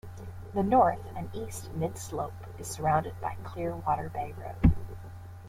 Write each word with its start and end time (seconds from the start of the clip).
The 0.55 0.63
north 0.63 0.97
and 1.15 1.29
east 1.31 1.71
mid 1.75 1.95
slope 1.95 2.33
is 2.57 2.65
surrounded 2.65 3.21
by 3.21 3.35
Clear 3.43 3.75
Water 3.75 4.09
Bay 4.09 4.33
Road. 4.35 4.73